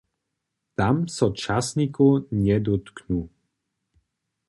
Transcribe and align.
Tam 0.79 0.95
so 1.15 1.27
časnikow 1.41 2.13
njedótknu. 2.43 3.21